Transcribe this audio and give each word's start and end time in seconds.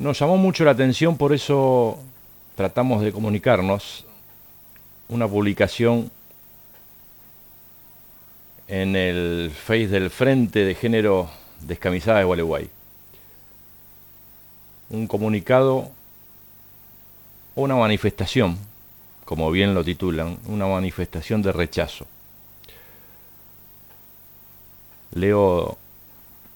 Nos 0.00 0.18
llamó 0.18 0.38
mucho 0.38 0.64
la 0.64 0.70
atención, 0.70 1.18
por 1.18 1.34
eso 1.34 1.98
tratamos 2.54 3.02
de 3.02 3.12
comunicarnos 3.12 4.06
una 5.10 5.28
publicación 5.28 6.10
en 8.66 8.96
el 8.96 9.50
Face 9.50 9.88
del 9.88 10.08
Frente 10.08 10.64
de 10.64 10.74
Género 10.74 11.28
Descamisada 11.60 12.20
de 12.20 12.24
Gualeguay. 12.24 12.70
Un 14.88 15.06
comunicado 15.06 15.90
una 17.54 17.76
manifestación, 17.76 18.56
como 19.26 19.50
bien 19.50 19.74
lo 19.74 19.84
titulan, 19.84 20.38
una 20.46 20.66
manifestación 20.66 21.42
de 21.42 21.52
rechazo. 21.52 22.06
Leo 25.12 25.76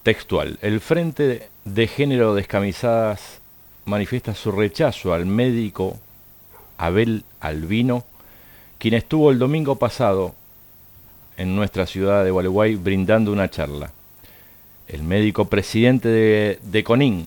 textual. 0.05 0.59
El 0.61 0.81
Frente 0.81 1.49
de 1.65 1.89
Género 1.89 2.35
Descamisadas 2.35 3.41
manifiesta 3.87 4.35
su 4.35 4.53
rechazo 4.53 5.15
al 5.15 5.27
médico 5.27 5.99
Abel 6.77 7.25
Albino, 7.41 8.05
quien 8.79 8.95
estuvo 8.95 9.31
el 9.31 9.39
domingo 9.39 9.77
pasado 9.77 10.35
en 11.39 11.57
nuestra 11.57 11.87
ciudad 11.87 12.23
de 12.23 12.31
Gualeguay 12.31 12.77
brindando 12.77 13.33
una 13.33 13.51
charla. 13.51 13.93
El 14.87 15.03
médico 15.03 15.47
presidente 15.47 16.09
de, 16.09 16.59
de 16.63 16.85
CONIN 16.85 17.27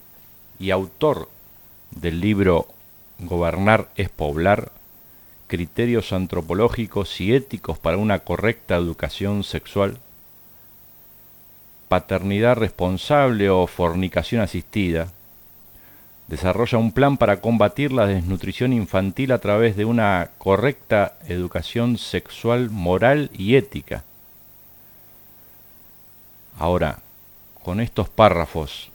y 0.60 0.70
autor 0.70 1.30
del 1.90 2.22
libro 2.22 2.68
Gobernar 3.20 3.90
es 3.96 4.10
poblar, 4.10 4.72
criterios 5.48 6.14
antropológicos 6.14 7.20
y 7.22 7.34
éticos 7.34 7.80
para 7.80 7.98
una 7.98 8.20
correcta 8.20 8.76
educación 8.76 9.44
sexual, 9.44 9.98
paternidad 11.88 12.58
responsable 12.58 13.50
o 13.50 13.68
fornicación 13.68 14.42
asistida, 14.42 15.12
desarrolla 16.28 16.78
un 16.78 16.92
plan 16.92 17.18
para 17.18 17.40
combatir 17.40 17.92
la 17.92 18.06
desnutrición 18.06 18.74
infantil 18.74 19.32
a 19.32 19.40
través 19.40 19.78
de 19.78 19.86
una 19.86 20.32
correcta 20.38 21.18
educación 21.28 21.98
sexual, 21.98 22.70
moral 22.70 23.30
y 23.34 23.56
ética. 23.56 24.04
Ahora, 26.60 27.00
con 27.64 27.80
estos 27.80 28.10
párrafos 28.10 28.90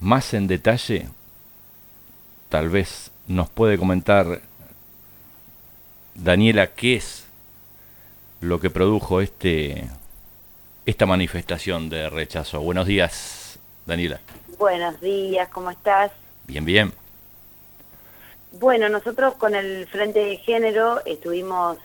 más 0.00 0.34
en 0.34 0.46
detalle, 0.46 1.08
tal 2.50 2.68
vez 2.68 3.10
nos 3.26 3.48
puede 3.48 3.78
comentar 3.78 4.42
Daniela 6.14 6.74
qué 6.74 6.96
es 6.96 7.24
lo 8.40 8.60
que 8.60 8.68
produjo 8.68 9.20
este 9.22 9.88
esta 10.86 11.06
manifestación 11.06 11.88
de 11.88 12.10
rechazo. 12.10 12.60
Buenos 12.60 12.86
días, 12.86 13.58
Daniela. 13.86 14.20
Buenos 14.58 15.00
días, 15.00 15.48
¿cómo 15.48 15.70
estás? 15.70 16.10
Bien, 16.46 16.64
bien. 16.64 16.92
Bueno, 18.52 18.88
nosotros 18.88 19.34
con 19.34 19.54
el 19.54 19.86
Frente 19.86 20.20
de 20.20 20.36
Género 20.36 21.04
estuvimos 21.06 21.78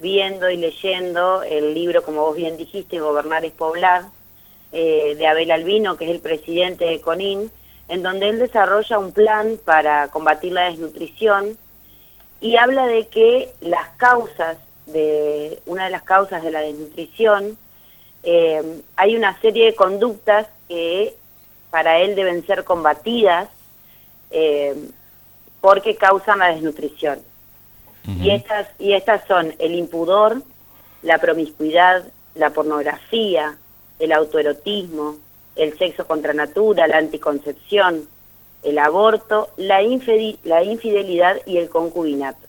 viendo 0.00 0.50
y 0.50 0.56
leyendo 0.56 1.42
el 1.42 1.74
libro, 1.74 2.02
como 2.02 2.22
vos 2.22 2.36
bien 2.36 2.56
dijiste, 2.56 3.00
Gobernar 3.00 3.44
es 3.44 3.52
Poblar, 3.52 4.04
eh, 4.72 5.14
de 5.16 5.26
Abel 5.26 5.50
Albino, 5.50 5.96
que 5.96 6.04
es 6.04 6.10
el 6.10 6.20
presidente 6.20 6.84
de 6.84 7.00
CONIN, 7.00 7.50
en 7.88 8.02
donde 8.02 8.28
él 8.28 8.38
desarrolla 8.38 8.98
un 8.98 9.12
plan 9.12 9.58
para 9.64 10.08
combatir 10.08 10.52
la 10.52 10.64
desnutrición 10.64 11.56
y 12.40 12.56
habla 12.56 12.86
de 12.86 13.06
que 13.08 13.52
las 13.60 13.88
causas 13.96 14.58
de 14.86 15.60
una 15.66 15.84
de 15.84 15.90
las 15.90 16.02
causas 16.02 16.42
de 16.42 16.50
la 16.50 16.60
desnutrición 16.60 17.56
eh, 18.24 18.80
hay 18.96 19.16
una 19.16 19.38
serie 19.40 19.66
de 19.66 19.74
conductas 19.74 20.48
que 20.68 21.14
para 21.70 21.98
él 21.98 22.14
deben 22.14 22.46
ser 22.46 22.64
combatidas 22.64 23.48
eh, 24.30 24.74
porque 25.60 25.96
causan 25.96 26.38
la 26.38 26.48
desnutrición. 26.48 27.20
y, 28.06 28.30
estas, 28.30 28.68
y 28.78 28.92
estas 28.92 29.26
son 29.26 29.54
el 29.58 29.74
impudor, 29.74 30.42
la 31.02 31.18
promiscuidad, 31.18 32.04
la 32.34 32.50
pornografía, 32.50 33.56
el 33.98 34.12
autoerotismo, 34.12 35.16
el 35.56 35.76
sexo 35.78 36.06
contra 36.06 36.32
natura, 36.32 36.86
la 36.86 36.98
anticoncepción, 36.98 38.08
el 38.62 38.78
aborto, 38.78 39.50
la, 39.56 39.80
la 40.42 40.64
infidelidad 40.64 41.36
y 41.46 41.58
el 41.58 41.68
concubinato. 41.68 42.46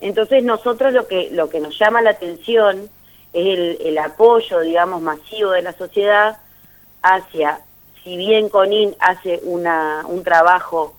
Entonces 0.00 0.44
nosotros 0.44 0.92
lo 0.92 1.08
que, 1.08 1.30
lo 1.30 1.48
que 1.48 1.60
nos 1.60 1.78
llama 1.78 2.02
la 2.02 2.10
atención 2.10 2.88
es 3.32 3.46
el, 3.46 3.78
el 3.80 3.98
apoyo, 3.98 4.60
digamos, 4.60 5.02
masivo 5.02 5.50
de 5.50 5.62
la 5.62 5.72
sociedad 5.72 6.38
hacia 7.02 7.60
si 8.06 8.16
bien 8.16 8.48
CONIN 8.48 8.94
hace 9.00 9.40
una, 9.42 10.04
un 10.06 10.22
trabajo 10.22 10.94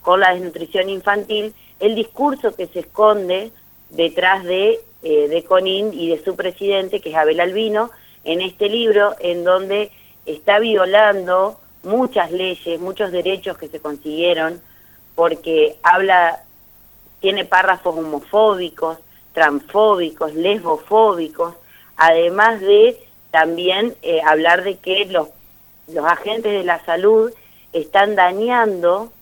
con 0.00 0.20
la 0.20 0.32
desnutrición 0.32 0.88
infantil, 0.88 1.52
el 1.80 1.96
discurso 1.96 2.54
que 2.54 2.68
se 2.68 2.78
esconde 2.78 3.50
detrás 3.90 4.44
de, 4.44 4.80
eh, 5.02 5.26
de 5.26 5.42
CONIN 5.42 5.92
y 5.92 6.10
de 6.10 6.22
su 6.22 6.36
presidente, 6.36 7.00
que 7.00 7.10
es 7.10 7.16
Abel 7.16 7.40
Albino, 7.40 7.90
en 8.22 8.42
este 8.42 8.68
libro, 8.68 9.16
en 9.18 9.42
donde 9.42 9.90
está 10.24 10.60
violando 10.60 11.58
muchas 11.82 12.30
leyes, 12.30 12.80
muchos 12.80 13.10
derechos 13.10 13.58
que 13.58 13.66
se 13.66 13.80
consiguieron, 13.80 14.60
porque 15.16 15.76
habla, 15.82 16.44
tiene 17.18 17.44
párrafos 17.44 17.96
homofóbicos, 17.96 18.98
transfóbicos, 19.36 20.32
lesbofóbicos, 20.32 21.54
además 21.98 22.58
de 22.60 22.98
también 23.30 23.94
eh, 24.00 24.22
hablar 24.24 24.64
de 24.64 24.78
que 24.78 25.04
los 25.04 25.28
los 25.88 26.04
agentes 26.04 26.52
de 26.52 26.64
la 26.64 26.84
salud 26.84 27.32
están 27.72 28.14
dañando 28.14 29.12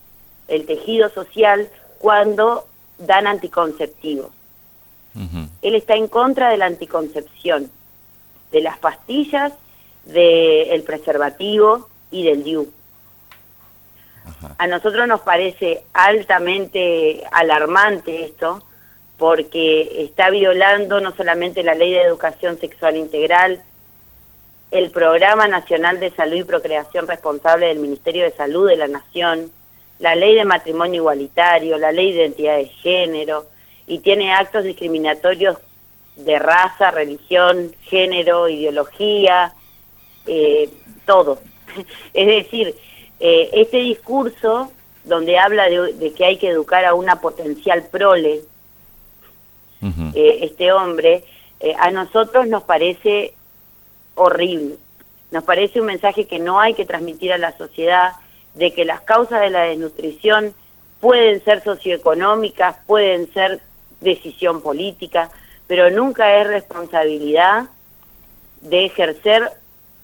el 0.48 0.66
tejido 0.66 1.10
social 1.10 1.68
cuando 1.98 2.66
dan 2.98 3.26
anticonceptivos. 3.26 4.30
Él 5.62 5.76
está 5.76 5.94
en 5.94 6.08
contra 6.08 6.50
de 6.50 6.56
la 6.56 6.66
anticoncepción, 6.66 7.70
de 8.50 8.60
las 8.60 8.78
pastillas, 8.78 9.52
del 10.04 10.82
preservativo 10.82 11.88
y 12.10 12.24
del 12.24 12.42
DIU. 12.42 12.72
A 14.58 14.66
nosotros 14.66 15.06
nos 15.06 15.20
parece 15.20 15.84
altamente 15.92 17.22
alarmante 17.30 18.24
esto, 18.24 18.64
porque 19.18 20.04
está 20.04 20.30
violando 20.30 21.00
no 21.00 21.14
solamente 21.14 21.62
la 21.62 21.74
ley 21.74 21.92
de 21.92 22.02
educación 22.02 22.58
sexual 22.58 22.96
integral, 22.96 23.62
el 24.70 24.90
Programa 24.90 25.46
Nacional 25.46 26.00
de 26.00 26.10
Salud 26.10 26.36
y 26.36 26.44
Procreación 26.44 27.06
Responsable 27.06 27.66
del 27.66 27.78
Ministerio 27.78 28.24
de 28.24 28.32
Salud 28.32 28.68
de 28.68 28.76
la 28.76 28.88
Nación, 28.88 29.52
la 30.00 30.16
Ley 30.16 30.34
de 30.34 30.44
Matrimonio 30.44 31.02
Igualitario, 31.02 31.78
la 31.78 31.92
Ley 31.92 32.12
de 32.12 32.22
Identidad 32.22 32.56
de 32.56 32.66
Género, 32.66 33.46
y 33.86 34.00
tiene 34.00 34.32
actos 34.32 34.64
discriminatorios 34.64 35.58
de 36.16 36.38
raza, 36.38 36.90
religión, 36.90 37.72
género, 37.82 38.48
ideología, 38.48 39.52
eh, 40.26 40.68
todo. 41.06 41.38
es 42.14 42.26
decir, 42.26 42.74
eh, 43.20 43.50
este 43.52 43.78
discurso 43.78 44.72
donde 45.04 45.38
habla 45.38 45.68
de, 45.68 46.12
que 46.16 46.24
hay 46.24 46.38
que 46.38 46.48
educar 46.48 46.84
a 46.84 46.94
una 46.94 47.20
potencial 47.20 47.86
prole, 47.90 48.40
eh, 50.14 50.38
este 50.42 50.72
hombre, 50.72 51.24
a 51.78 51.90
nosotros 51.90 52.46
nos 52.46 52.62
parece 52.62 53.34
horrible. 54.14 54.76
Nos 55.30 55.44
parece 55.44 55.80
un 55.80 55.86
mensaje 55.86 56.26
que 56.26 56.38
no 56.38 56.60
hay 56.60 56.74
que 56.74 56.84
transmitir 56.84 57.32
a 57.32 57.38
la 57.38 57.56
sociedad 57.56 58.12
de 58.54 58.72
que 58.72 58.84
las 58.84 59.00
causas 59.00 59.40
de 59.40 59.50
la 59.50 59.62
desnutrición 59.62 60.54
pueden 61.00 61.42
ser 61.44 61.62
socioeconómicas, 61.62 62.76
pueden 62.86 63.32
ser 63.32 63.60
decisión 64.00 64.62
política, 64.62 65.30
pero 65.66 65.90
nunca 65.90 66.40
es 66.40 66.46
responsabilidad 66.46 67.64
de 68.60 68.86
ejercer 68.86 69.50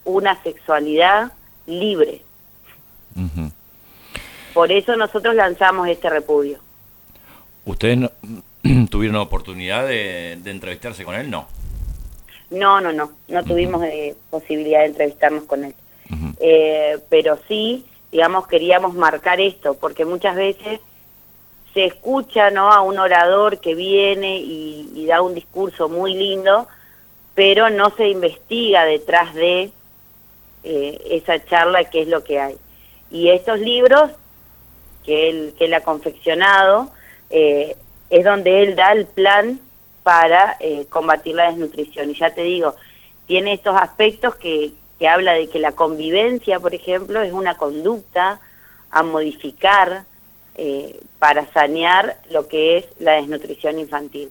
una 0.05 0.43
sexualidad 0.43 1.33
libre. 1.67 2.23
Por 4.53 4.73
eso 4.73 4.97
nosotros 4.97 5.35
lanzamos 5.35 5.88
este 5.88 6.11
repudio. 6.11 6.59
¿Ustedes 7.65 8.11
tuvieron 8.91 9.17
oportunidad 9.17 9.87
de 9.87 10.33
entrevistarse 10.45 11.05
con 11.05 11.15
él? 11.15 11.31
No. 11.31 11.47
No, 12.51 12.81
no, 12.81 12.93
no, 12.93 13.12
no 13.29 13.45
tuvimos 13.45 13.85
eh, 13.85 14.17
posibilidad 14.29 14.81
de 14.81 14.87
entrevistarnos 14.87 15.45
con 15.45 15.65
él. 15.65 15.75
Eh, 16.41 16.99
pero 17.09 17.39
sí, 17.47 17.85
digamos, 18.11 18.49
queríamos 18.49 18.95
marcar 18.95 19.41
esto, 19.41 19.75
porque 19.75 20.05
muchas 20.05 20.35
veces 20.35 20.81
se 21.73 21.85
escucha 21.85 22.51
¿no? 22.51 22.73
a 22.73 22.81
un 22.81 22.99
orador 22.99 23.61
que 23.61 23.77
viene 23.77 24.39
y, 24.39 25.07
da 25.07 25.23
un 25.23 25.35
discurso 25.35 25.89
muy 25.89 26.15
lindo, 26.15 26.67
pero 27.35 27.71
no 27.71 27.91
se 27.91 28.09
investiga 28.09 28.85
detrás 28.85 29.35
de 29.35 29.71
eh, 30.65 31.01
esa 31.11 31.45
charla 31.45 31.85
qué 31.85 32.03
es 32.03 32.09
lo 32.09 32.25
que 32.25 32.41
hay. 32.41 32.57
Y 33.11 33.31
estos 33.31 33.61
libros 33.61 34.11
que 35.05 35.29
él, 35.31 35.55
que 35.57 35.67
él 35.67 35.75
ha 35.75 35.81
confeccionado, 35.81 36.91
es 38.11 38.25
donde 38.25 38.62
él 38.62 38.77
da 38.77 38.93
el 38.93 39.07
plan 39.07 39.61
para 40.03 40.57
eh, 40.61 40.87
combatir 40.91 41.37
la 41.37 41.51
desnutrición. 41.51 42.11
Y 42.11 42.15
ya 42.15 42.35
te 42.35 42.43
digo, 42.43 42.75
tiene 43.27 43.53
estos 43.53 43.77
aspectos 43.77 44.35
que, 44.37 44.73
que 44.99 45.09
habla 45.09 45.33
de 45.33 45.49
que 45.49 45.59
la 45.59 45.73
convivencia, 45.73 46.61
por 46.61 46.75
ejemplo, 46.75 47.23
es 47.23 47.33
una 47.33 47.57
conducta 47.57 48.41
a 48.91 49.03
modificar 49.03 50.05
eh, 50.57 51.01
para 51.19 51.47
sanear 51.53 52.19
lo 52.31 52.49
que 52.49 52.79
es 52.79 52.85
la 52.99 53.12
desnutrición 53.12 53.79
infantil. 53.79 54.31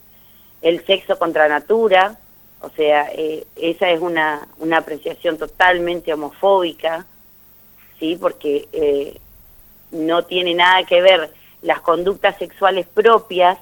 El 0.61 0.85
sexo 0.85 1.17
contra 1.17 1.47
natura, 1.47 2.19
o 2.61 2.69
sea, 2.69 3.09
eh, 3.13 3.47
esa 3.55 3.89
es 3.89 4.01
una, 4.01 4.47
una 4.57 4.77
apreciación 4.77 5.37
totalmente 5.37 6.13
homofóbica, 6.13 7.05
¿sí? 7.99 8.17
porque 8.19 8.67
eh, 8.73 9.17
no 9.91 10.25
tiene 10.25 10.53
nada 10.53 10.83
que 10.83 11.01
ver 11.01 11.31
las 11.61 11.81
conductas 11.81 12.37
sexuales 12.37 12.85
propias 12.85 13.57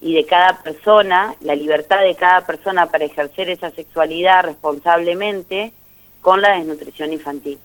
y 0.00 0.14
de 0.14 0.24
cada 0.26 0.62
persona, 0.62 1.34
la 1.40 1.54
libertad 1.54 2.00
de 2.02 2.14
cada 2.14 2.46
persona 2.46 2.86
para 2.86 3.04
ejercer 3.04 3.50
esa 3.50 3.70
sexualidad 3.70 4.44
responsablemente 4.44 5.72
con 6.20 6.40
la 6.40 6.56
desnutrición 6.56 7.12
infantil. 7.12 7.58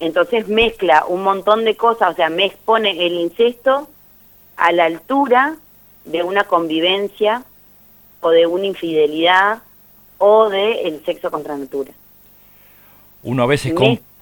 Entonces 0.00 0.48
mezcla 0.48 1.04
un 1.06 1.22
montón 1.22 1.64
de 1.64 1.76
cosas, 1.76 2.10
o 2.10 2.14
sea, 2.14 2.28
me 2.28 2.46
expone 2.46 3.06
el 3.06 3.14
incesto 3.14 3.88
a 4.56 4.72
la 4.72 4.84
altura 4.84 5.56
de 6.04 6.22
una 6.22 6.44
convivencia 6.44 7.44
o 8.20 8.30
de 8.30 8.46
una 8.46 8.66
infidelidad 8.66 9.62
o 10.18 10.48
de 10.48 10.82
el 10.82 11.04
sexo 11.04 11.30
contra 11.30 11.56
natura. 11.56 11.92
Uno 13.22 13.42
a 13.42 13.46
veces 13.46 13.74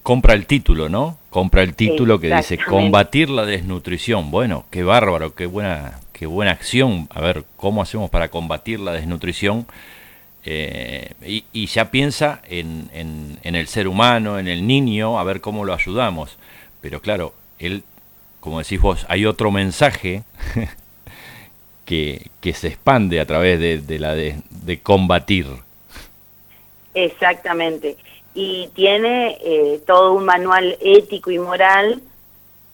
compra 0.05 0.35
el 0.35 0.47
título, 0.47 0.89
¿no? 0.89 1.19
Compra 1.31 1.63
el 1.63 1.75
título 1.75 2.21
que 2.21 2.33
dice 2.33 2.59
combatir 2.59 3.31
la 3.31 3.47
desnutrición. 3.47 4.31
Bueno, 4.31 4.67
qué 4.71 4.85
bárbaro, 4.85 5.35
qué 5.35 5.47
buena, 5.47 5.99
qué 6.13 6.27
buena 6.27 6.53
acción. 6.53 7.09
A 7.11 7.23
ver, 7.23 7.45
¿cómo 7.57 7.83
hacemos 7.83 8.11
para 8.11 8.29
combatir 8.29 8.79
la 8.79 8.93
desnutrición? 8.93 9.67
Eh, 10.45 11.15
y, 11.53 11.67
ya 11.67 11.91
piensa 11.91 12.43
en, 12.47 12.91
en, 12.93 13.55
el 13.55 13.67
ser 13.67 13.89
humano, 13.89 14.39
en 14.39 14.47
el 14.47 14.67
niño, 14.67 15.19
a 15.19 15.25
ver 15.25 15.41
cómo 15.41 15.65
lo 15.65 15.73
ayudamos. 15.73 16.37
Pero 16.83 17.01
claro, 17.01 17.33
él, 17.59 17.83
como 18.41 18.59
decís 18.59 18.79
vos, 18.79 19.07
hay 19.09 19.25
otro 19.25 19.51
mensaje 19.51 20.23
que, 21.87 22.29
que 22.43 22.53
se 22.53 22.69
expande 22.69 23.21
a 23.21 23.27
través 23.27 23.59
de, 23.59 23.99
la 23.99 24.15
de, 24.15 24.81
combatir. 24.83 25.47
Exactamente. 26.93 27.97
Y 28.35 28.69
tiene 28.75 29.39
eh, 29.41 29.81
todo 29.87 30.13
un 30.13 30.25
manual 30.25 30.77
ético 30.81 31.31
y 31.31 31.39
moral 31.39 32.03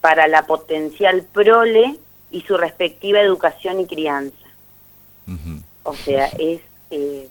para 0.01 0.27
la 0.27 0.47
potencial 0.47 1.23
prole 1.33 1.97
y 2.31 2.41
su 2.43 2.57
respectiva 2.57 3.21
educación 3.21 3.81
y 3.81 3.87
crianza. 3.87 4.37
O 5.85 5.95
sea, 5.95 6.27
es 6.39 6.61
eh, 6.91 7.29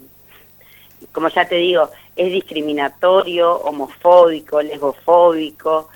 como 1.12 1.30
ya 1.30 1.48
te 1.48 1.56
digo, 1.56 1.90
es 2.16 2.32
discriminatorio, 2.32 3.56
homofóbico, 3.56 4.62
lesbofóbico, 4.62 5.90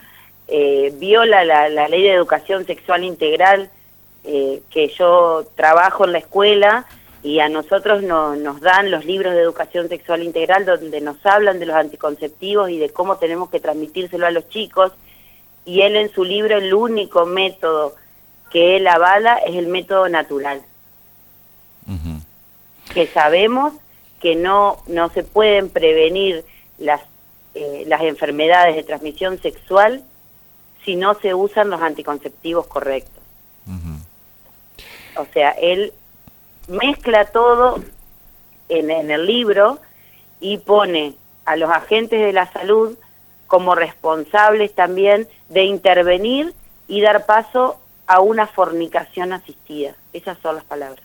eh, 0.48 0.94
viola 0.98 1.44
la, 1.44 1.88
ley 1.88 2.04
de 2.04 2.14
educación 2.14 2.66
sexual 2.66 3.04
integral 3.04 3.70
eh, 4.24 4.62
que 4.70 4.90
yo 4.90 5.46
trabajo 5.56 6.06
en 6.06 6.14
la 6.14 6.20
escuela 6.20 6.86
y 7.24 7.40
a 7.40 7.48
nosotros 7.48 8.04
nos 8.04 8.60
dan 8.60 8.92
los 8.92 9.06
libros 9.06 9.34
de 9.34 9.40
educación 9.40 9.88
sexual 9.88 10.24
integral 10.24 10.66
donde 10.66 11.00
nos 11.00 11.26
hablan 11.26 11.58
de 11.58 11.66
los 11.66 11.76
anticonceptivos 11.76 12.70
y 12.70 12.78
de 12.78 12.90
cómo 12.90 13.18
tenemos 13.18 13.50
que 13.50 13.62
transmitírselo 13.62 14.28
a 14.28 14.32
los 14.32 14.50
chicos 14.50 14.92
y 15.66 15.82
él 15.82 15.96
en 15.96 16.12
su 16.12 16.26
libro 16.26 16.58
el 16.58 16.74
único 16.74 17.26
método 17.26 17.96
que 18.52 18.76
él 18.76 18.88
avala 18.88 19.38
es 19.38 19.56
el 19.56 19.68
método 19.68 20.10
natural. 20.10 20.62
Que 22.94 23.08
sabemos 23.08 23.74
que 24.20 24.36
no, 24.36 24.78
no 24.88 25.10
se 25.10 25.24
pueden 25.24 25.70
prevenir 25.70 26.46
las, 26.78 27.02
eh, 27.56 27.86
las 27.88 28.02
enfermedades 28.02 28.76
de 28.76 28.84
transmisión 28.84 29.42
sexual 29.42 30.04
si 30.84 30.98
no 30.98 31.14
se 31.16 31.34
usan 31.34 31.70
los 31.70 31.82
anticonceptivos 31.82 32.68
correctos. 32.68 33.24
O 35.16 35.26
sea, 35.34 35.52
él 35.52 35.94
mezcla 36.68 37.26
todo 37.26 37.84
en, 38.70 38.90
el 38.90 39.26
libro 39.26 39.80
y 40.40 40.58
pone 40.58 41.14
a 41.46 41.56
los 41.56 41.70
agentes 41.70 42.20
de 42.20 42.34
la 42.34 42.52
salud 42.52 42.98
como 43.48 43.76
responsables 43.76 44.74
también 44.74 45.28
de 45.50 45.64
intervenir 45.64 46.54
y 46.88 47.02
dar 47.02 47.26
paso 47.26 47.78
a 48.08 48.20
una 48.20 48.48
fornicación 48.48 49.34
asistida. 49.34 49.96
Esas 50.12 50.38
son 50.40 50.56
las 50.56 50.64
palabras. 50.64 51.04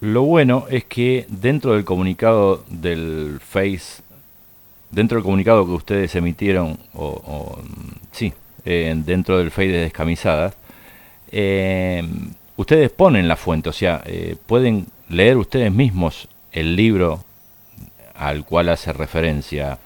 Lo 0.00 0.22
bueno 0.22 0.66
es 0.68 0.84
que 0.84 1.26
dentro 1.28 1.74
del 1.74 1.84
comunicado 1.84 2.64
del 2.68 3.38
Face, 3.40 4.02
dentro 4.90 5.16
del 5.16 5.24
comunicado 5.24 5.64
que 5.64 5.72
ustedes 5.72 6.14
emitieron, 6.16 6.78
o, 6.94 7.58
sí, 8.10 8.32
eh, 8.64 8.92
dentro 8.96 9.38
del 9.38 9.50
Face 9.50 9.68
de 9.68 9.78
Descamisadas, 9.78 10.56
eh, 11.30 12.02
ustedes 12.62 12.90
ponen 12.90 13.28
la 13.28 13.36
fuente, 13.36 13.68
o 13.68 13.72
sea, 13.72 14.02
eh, 14.06 14.36
pueden 14.46 14.86
leer 15.08 15.36
ustedes 15.36 15.70
mismos 15.70 16.28
el 16.50 16.74
libro 16.74 17.24
al 18.14 18.44
cual 18.44 18.70
hace 18.70 18.92
referencia 18.92 19.78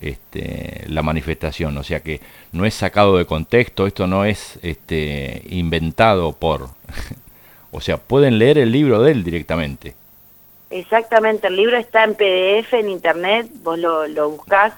este, 0.00 0.84
la 0.88 1.02
manifestación, 1.02 1.76
o 1.78 1.82
sea 1.82 2.00
que 2.00 2.20
no 2.52 2.64
es 2.64 2.74
sacado 2.74 3.18
de 3.18 3.26
contexto, 3.26 3.86
esto 3.86 4.06
no 4.06 4.24
es 4.24 4.58
este, 4.62 5.42
inventado 5.50 6.32
por 6.32 6.68
o 7.70 7.80
sea, 7.80 7.98
pueden 7.98 8.38
leer 8.38 8.58
el 8.58 8.72
libro 8.72 9.02
de 9.02 9.12
él 9.12 9.24
directamente. 9.24 9.94
Exactamente, 10.70 11.48
el 11.48 11.56
libro 11.56 11.76
está 11.76 12.04
en 12.04 12.14
PDF 12.14 12.72
en 12.72 12.88
internet, 12.88 13.48
vos 13.62 13.78
lo, 13.78 14.08
lo 14.08 14.30
buscás, 14.30 14.72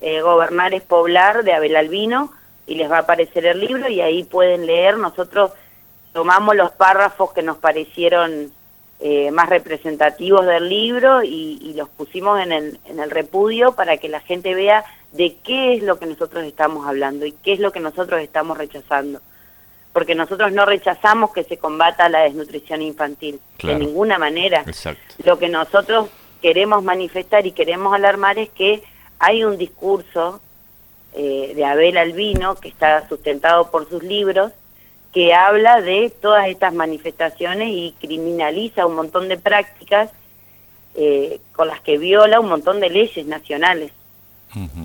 eh, 0.00 0.20
Gobernar 0.20 0.74
es 0.74 0.82
Poblar 0.82 1.44
de 1.44 1.52
Abel 1.52 1.76
Albino, 1.76 2.32
y 2.68 2.74
les 2.74 2.90
va 2.90 2.98
a 2.98 3.00
aparecer 3.00 3.46
el 3.46 3.60
libro 3.60 3.88
y 3.88 4.00
ahí 4.02 4.24
pueden 4.24 4.66
leer. 4.66 4.98
Nosotros 4.98 5.52
tomamos 6.12 6.56
los 6.56 6.70
párrafos 6.72 7.32
que 7.32 7.42
nos 7.42 7.58
parecieron 7.58 8.52
eh, 9.00 9.30
más 9.30 9.48
representativos 9.48 10.44
del 10.44 10.68
libro 10.68 11.22
y, 11.22 11.58
y, 11.62 11.74
los 11.74 11.88
pusimos 11.88 12.40
en 12.40 12.50
el, 12.50 12.80
en 12.86 12.98
el 12.98 13.10
repudio 13.10 13.72
para 13.72 13.96
que 13.98 14.08
la 14.08 14.18
gente 14.18 14.54
vea 14.54 14.84
de 15.12 15.36
qué 15.44 15.74
es 15.74 15.84
lo 15.84 15.98
que 15.98 16.06
nosotros 16.06 16.44
estamos 16.44 16.86
hablando 16.86 17.24
y 17.24 17.32
qué 17.32 17.52
es 17.52 17.60
lo 17.60 17.70
que 17.70 17.80
nosotros 17.80 18.20
estamos 18.20 18.58
rechazando. 18.58 19.20
Porque 19.92 20.14
nosotros 20.14 20.52
no 20.52 20.66
rechazamos 20.66 21.32
que 21.32 21.44
se 21.44 21.58
combata 21.58 22.08
la 22.08 22.22
desnutrición 22.22 22.82
infantil, 22.82 23.40
de 23.62 23.74
ninguna 23.76 24.18
manera. 24.18 24.64
Lo 25.24 25.38
que 25.38 25.48
nosotros 25.48 26.08
queremos 26.42 26.82
manifestar 26.82 27.46
y 27.46 27.52
queremos 27.52 27.94
alarmar 27.94 28.38
es 28.38 28.50
que 28.50 28.82
hay 29.18 29.44
un 29.44 29.58
discurso 29.58 30.40
eh, 31.14 31.52
de 31.54 31.64
Abel 31.64 31.96
Albino, 31.96 32.56
que 32.56 32.68
está 32.68 33.08
sustentado 33.08 33.70
por 33.70 33.88
sus 33.88 34.02
libros, 34.02 34.52
que 35.12 35.34
habla 35.34 35.80
de 35.80 36.12
todas 36.20 36.48
estas 36.48 36.74
manifestaciones 36.74 37.68
y 37.70 37.94
criminaliza 38.00 38.86
un 38.86 38.94
montón 38.94 39.28
de 39.28 39.38
prácticas 39.38 40.10
eh, 40.94 41.40
con 41.52 41.68
las 41.68 41.80
que 41.80 41.98
viola 41.98 42.40
un 42.40 42.48
montón 42.48 42.80
de 42.80 42.90
leyes 42.90 43.26
nacionales. 43.26 43.92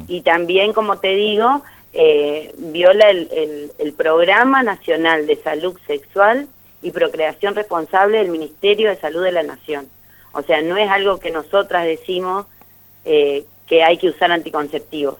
Y 0.08 0.22
también, 0.22 0.74
como 0.74 0.98
te 1.00 1.16
digo, 1.16 1.64
eh, 1.94 2.54
viola 2.58 3.10
el, 3.10 3.72
el, 3.78 3.94
Programa 3.94 4.62
Nacional 4.62 5.26
de 5.26 5.38
Salud 5.38 5.80
Sexual 5.88 6.48
y 6.82 6.92
Procreación 6.92 7.56
Responsable 7.56 8.18
del 8.18 8.30
Ministerio 8.30 8.90
de 8.90 8.98
Salud 8.98 9.24
de 9.24 9.32
la 9.32 9.44
Nación. 9.44 9.88
O 10.34 10.42
sea, 10.42 10.62
no 10.62 10.76
es 10.76 10.90
algo 10.90 11.20
que 11.20 11.32
nosotras 11.32 11.86
decimos 11.86 12.46
eh, 13.06 13.46
que 13.68 13.84
hay 13.84 13.98
que 13.98 14.10
usar 14.10 14.32
anticonceptivos. 14.32 15.16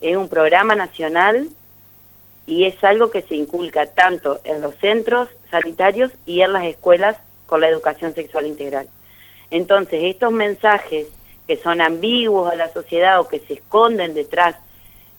Es 0.00 0.16
un 0.16 0.28
programa 0.28 0.74
nacional 0.74 1.48
y 2.46 2.64
es 2.64 2.82
algo 2.82 3.10
que 3.10 3.22
se 3.22 3.34
inculca 3.36 3.86
tanto 3.86 4.40
en 4.44 4.60
los 4.60 4.74
centros 4.76 5.28
sanitarios 5.50 6.10
y 6.26 6.40
en 6.40 6.52
las 6.52 6.64
escuelas 6.64 7.16
con 7.46 7.60
la 7.60 7.68
educación 7.68 8.14
sexual 8.14 8.46
integral. 8.46 8.88
Entonces, 9.50 10.00
estos 10.04 10.32
mensajes 10.32 11.06
que 11.46 11.56
son 11.56 11.80
ambiguos 11.80 12.50
a 12.50 12.56
la 12.56 12.72
sociedad 12.72 13.20
o 13.20 13.28
que 13.28 13.40
se 13.40 13.54
esconden 13.54 14.14
detrás 14.14 14.56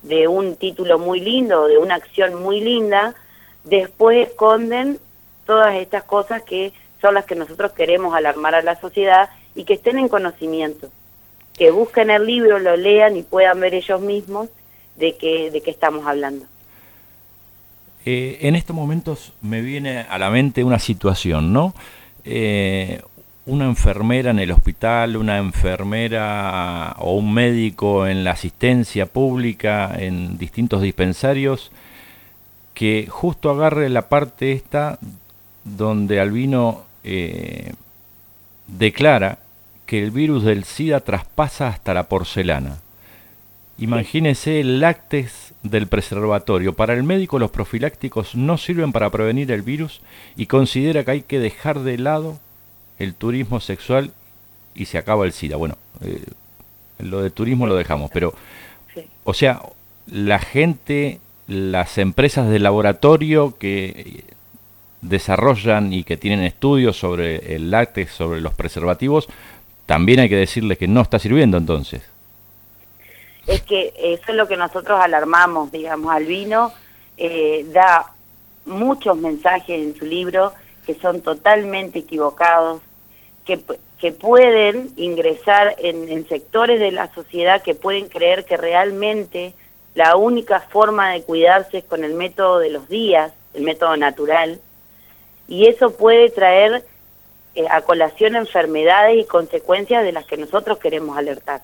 de 0.01 0.27
un 0.27 0.55
título 0.55 0.99
muy 0.99 1.19
lindo, 1.19 1.67
de 1.67 1.77
una 1.77 1.95
acción 1.95 2.41
muy 2.41 2.59
linda, 2.59 3.15
después 3.63 4.27
esconden 4.27 4.99
todas 5.45 5.75
estas 5.75 6.03
cosas 6.03 6.41
que 6.43 6.73
son 7.01 7.13
las 7.13 7.25
que 7.25 7.35
nosotros 7.35 7.73
queremos 7.73 8.15
alarmar 8.15 8.55
a 8.55 8.61
la 8.61 8.79
sociedad 8.79 9.29
y 9.55 9.65
que 9.65 9.73
estén 9.73 9.97
en 9.97 10.07
conocimiento, 10.07 10.89
que 11.57 11.71
busquen 11.71 12.09
el 12.09 12.25
libro, 12.25 12.59
lo 12.59 12.75
lean 12.75 13.15
y 13.17 13.23
puedan 13.23 13.59
ver 13.59 13.73
ellos 13.73 14.01
mismos 14.01 14.49
de 14.95 15.15
qué, 15.17 15.51
de 15.51 15.61
qué 15.61 15.71
estamos 15.71 16.05
hablando. 16.07 16.45
Eh, 18.05 18.39
en 18.41 18.55
estos 18.55 18.75
momentos 18.75 19.33
me 19.41 19.61
viene 19.61 19.99
a 19.99 20.17
la 20.17 20.29
mente 20.29 20.63
una 20.63 20.79
situación, 20.79 21.53
¿no? 21.53 21.73
Eh, 22.25 23.01
una 23.45 23.65
enfermera 23.65 24.31
en 24.31 24.39
el 24.39 24.51
hospital, 24.51 25.17
una 25.17 25.37
enfermera 25.37 26.95
o 26.99 27.15
un 27.15 27.33
médico 27.33 28.07
en 28.07 28.23
la 28.23 28.31
asistencia 28.31 29.05
pública 29.05 29.93
en 29.97 30.37
distintos 30.37 30.81
dispensarios, 30.81 31.71
que 32.73 33.07
justo 33.09 33.49
agarre 33.49 33.89
la 33.89 34.09
parte 34.09 34.53
esta 34.53 34.99
donde 35.63 36.19
Albino 36.19 36.83
eh, 37.03 37.73
declara 38.67 39.39
que 39.85 40.01
el 40.01 40.11
virus 40.11 40.43
del 40.43 40.63
SIDA 40.63 41.01
traspasa 41.01 41.67
hasta 41.67 41.93
la 41.93 42.03
porcelana. 42.03 42.79
Imagínese 43.77 44.59
el 44.61 44.79
láctex 44.79 45.52
del 45.63 45.87
preservatorio. 45.87 46.73
Para 46.73 46.93
el 46.93 47.03
médico 47.03 47.39
los 47.39 47.51
profilácticos 47.51 48.35
no 48.35 48.57
sirven 48.57 48.91
para 48.91 49.09
prevenir 49.09 49.51
el 49.51 49.61
virus 49.61 50.01
y 50.35 50.45
considera 50.45 51.03
que 51.03 51.11
hay 51.11 51.21
que 51.21 51.39
dejar 51.39 51.79
de 51.79 51.97
lado 51.97 52.39
el 52.99 53.15
turismo 53.15 53.59
sexual 53.59 54.11
y 54.75 54.85
se 54.85 54.97
acaba 54.97 55.25
el 55.25 55.31
SIDA. 55.31 55.55
Bueno, 55.55 55.77
eh, 56.01 56.23
lo 56.99 57.21
de 57.21 57.31
turismo 57.31 57.65
lo 57.65 57.75
dejamos, 57.75 58.11
pero, 58.13 58.33
o 59.23 59.33
sea, 59.33 59.61
la 60.05 60.39
gente, 60.39 61.19
las 61.47 61.97
empresas 61.97 62.49
de 62.49 62.59
laboratorio 62.59 63.57
que 63.57 64.25
desarrollan 65.01 65.93
y 65.93 66.03
que 66.03 66.17
tienen 66.17 66.43
estudios 66.45 66.97
sobre 66.97 67.55
el 67.55 67.71
láctex, 67.71 68.11
sobre 68.11 68.41
los 68.41 68.53
preservativos, 68.53 69.27
también 69.85 70.19
hay 70.19 70.29
que 70.29 70.37
decirles 70.37 70.77
que 70.77 70.87
no 70.87 71.01
está 71.01 71.19
sirviendo 71.19 71.57
entonces. 71.57 72.12
Es 73.47 73.61
que 73.63 73.93
eso 73.97 74.23
es 74.27 74.35
lo 74.35 74.47
que 74.47 74.57
nosotros 74.57 74.99
alarmamos, 75.01 75.71
digamos, 75.71 76.13
Albino 76.13 76.71
eh, 77.17 77.65
da 77.71 78.11
muchos 78.65 79.17
mensajes 79.17 79.81
en 79.81 79.95
su 79.95 80.05
libro 80.05 80.53
que 80.85 80.95
son 80.95 81.21
totalmente 81.21 81.99
equivocados, 81.99 82.81
que, 83.45 83.59
que 83.99 84.11
pueden 84.11 84.91
ingresar 84.95 85.75
en, 85.77 86.27
sectores 86.27 86.79
de 86.79 86.91
la 86.91 87.13
sociedad 87.13 87.61
que 87.61 87.75
pueden 87.75 88.09
creer 88.09 88.45
que 88.45 88.57
realmente 88.57 89.53
la 89.95 90.15
única 90.15 90.59
forma 90.59 91.11
de 91.11 91.23
cuidarse 91.23 91.79
es 91.79 91.83
con 91.83 92.03
el 92.03 92.13
método 92.13 92.59
de 92.59 92.69
los 92.69 92.89
días, 92.89 93.31
el 93.53 93.63
método 93.63 93.95
natural, 93.95 94.59
y 95.47 95.67
eso 95.67 95.95
puede 95.95 96.29
traer 96.29 96.83
eh, 97.55 97.65
a 97.69 97.81
colación 97.81 98.35
enfermedades 98.35 99.19
y 99.19 99.25
consecuencias 99.25 100.03
de 100.03 100.11
las 100.11 100.25
que 100.25 100.37
nosotros 100.37 100.79
queremos 100.79 101.17
alertar. 101.17 101.61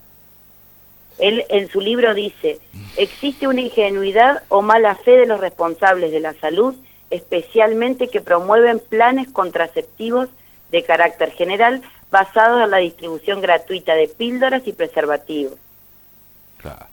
Él 1.20 1.46
en 1.50 1.70
su 1.70 1.82
libro 1.82 2.14
dice, 2.14 2.60
existe 2.98 3.48
una 3.48 3.62
ingenuidad 3.62 4.44
o 4.50 4.62
mala 4.62 4.96
fe 4.96 5.12
de 5.12 5.26
los 5.26 5.40
responsables 5.40 6.12
de 6.12 6.20
la 6.20 6.34
salud, 6.36 6.76
especialmente 7.10 8.08
que 8.08 8.22
promueven 8.22 8.80
planes 8.80 9.30
contraceptivos 9.30 10.30
de 10.72 10.84
carácter 10.84 11.32
general 11.32 11.82
basados 12.12 12.64
en 12.64 12.72
la 12.72 12.78
distribución 12.78 13.42
gratuita 13.42 13.96
de 13.96 14.08
píldoras 14.08 14.66
y 14.66 14.74
preservativos. 14.74 15.56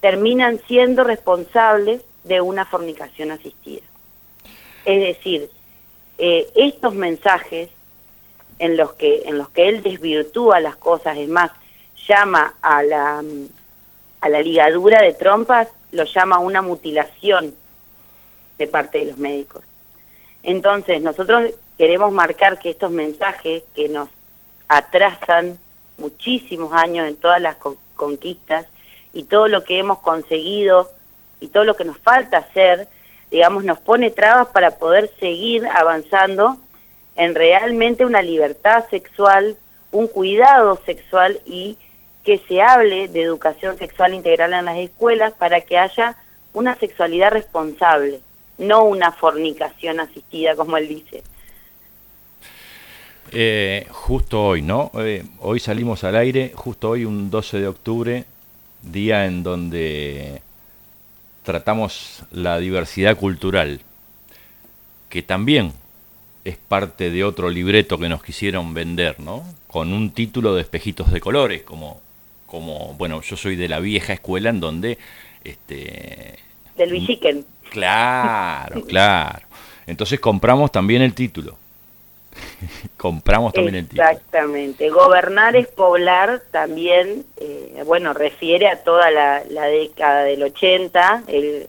Terminan 0.01 0.61
siendo 0.67 1.05
responsables 1.05 2.03
de 2.25 2.41
una 2.41 2.65
fornicación 2.65 3.31
asistida. 3.31 3.83
Es 4.85 5.01
decir, 5.01 5.51
eh, 6.19 6.49
estos 6.55 6.95
mensajes 6.95 7.71
en 8.59 8.77
los 8.77 8.95
que 8.95 9.23
en 9.27 9.39
los 9.39 9.51
que 9.51 9.69
él 9.69 9.83
desvirtúa 9.83 10.61
las 10.61 10.77
cosas, 10.77 11.19
es 11.19 11.29
más, 11.29 11.51
llama 12.09 12.55
a 12.63 12.83
la 12.83 13.23
a 14.27 14.29
la 14.29 14.43
ligadura 14.43 15.03
de 15.03 15.13
trompas, 15.13 15.69
lo 15.93 16.03
llama 16.05 16.41
una 16.41 16.61
mutilación 16.61 17.55
de 18.59 18.67
parte 18.67 18.99
de 18.99 19.05
los 19.07 19.19
médicos. 19.19 19.63
Entonces, 20.43 21.01
nosotros 21.01 21.53
queremos 21.79 22.13
marcar 22.13 22.59
que 22.59 22.71
estos 22.71 22.91
mensajes 22.91 23.63
que 23.75 23.89
nos 23.89 24.09
atrasan 24.67 25.59
muchísimos 25.97 26.73
años 26.73 27.07
en 27.09 27.17
todas 27.17 27.41
las 27.41 27.57
conquistas 27.95 28.67
y 29.13 29.25
todo 29.25 29.47
lo 29.47 29.63
que 29.63 29.79
hemos 29.79 30.01
conseguido 30.01 30.91
y 31.41 31.49
todo 31.49 31.63
lo 31.63 31.77
que 31.77 31.85
nos 31.85 31.99
falta 31.99 32.39
hacer, 32.39 32.89
digamos, 33.31 33.63
nos 33.63 33.79
pone 33.79 34.11
trabas 34.11 34.49
para 34.49 34.73
poder 34.73 35.09
seguir 35.21 35.67
avanzando 35.69 36.57
en 37.15 37.37
realmente 37.37 38.05
una 38.05 38.23
libertad 38.23 38.87
sexual, 38.91 39.57
un 39.93 40.09
cuidado 40.09 40.81
sexual 40.85 41.41
y 41.47 41.79
que 42.27 42.39
se 42.49 42.61
hable 42.61 43.07
de 43.07 43.23
educación 43.23 43.79
sexual 43.79 44.13
integral 44.13 44.53
en 44.53 44.65
las 44.65 44.79
escuelas 44.79 45.33
para 45.33 45.61
que 45.61 45.79
haya 45.79 46.17
una 46.53 46.75
sexualidad 46.75 47.31
responsable, 47.31 48.19
no 48.59 48.83
una 48.83 49.13
fornicación 49.13 50.01
asistida, 50.01 50.57
como 50.57 50.77
él 50.77 50.89
dice. 50.89 51.23
Eh, 53.31 53.87
justo 53.91 54.45
hoy, 54.45 54.63
¿no? 54.63 54.91
Eh, 54.99 55.25
hoy 55.39 55.61
salimos 55.61 56.03
al 56.03 56.17
aire, 56.17 56.53
justo 56.57 56.91
hoy, 56.91 57.05
un 57.05 57.31
12 57.31 57.61
de 57.61 57.69
octubre, 57.69 58.25
día 58.83 59.27
en 59.27 59.45
donde 59.45 60.43
tratamos 61.45 62.25
la 62.33 62.59
diversidad 62.59 63.17
cultural, 63.17 63.83
que 65.09 65.23
también 65.23 65.73
es 66.45 66.57
parte 66.57 67.13
de 67.13 67.23
otro 67.23 67.51
libreto 67.51 67.99
que 67.99 68.09
nos 68.09 68.21
quisieron 68.21 68.75
vender, 68.75 69.21
¿no? 69.21 69.45
Con 69.69 69.93
un 69.93 70.11
título 70.11 70.57
de 70.57 70.63
espejitos 70.63 71.13
de 71.13 71.21
colores, 71.21 71.63
como, 71.63 72.01
como 72.47 72.95
bueno, 72.95 73.21
yo 73.23 73.37
soy 73.37 73.57
de 73.57 73.69
la 73.69 73.81
vieja 73.81 74.13
escuela 74.13 74.51
en 74.51 74.61
donde... 74.61 74.99
Este, 75.45 76.39
de 76.77 76.87
Luis 76.87 77.09
Claro, 77.71 78.83
claro. 78.83 79.47
Entonces 79.87 80.21
compramos 80.21 80.73
también 80.73 81.03
el 81.03 81.15
título. 81.15 81.57
compramos 82.97 83.53
también 83.53 83.77
el 83.77 83.89
título. 83.89 84.09
Exactamente. 84.09 84.91
Gobernar 84.91 85.57
es 85.57 85.69
poblar 85.69 86.43
también, 86.51 87.25
eh, 87.39 87.83
bueno, 87.87 88.13
refiere 88.13 88.69
a 88.69 88.83
toda 88.83 89.11
la, 89.11 89.43
década 89.69 90.25
del 90.25 90.43
80, 90.43 91.25
el, 91.29 91.69